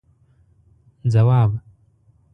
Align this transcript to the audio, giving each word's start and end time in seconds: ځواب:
ځواب: 1.13 1.51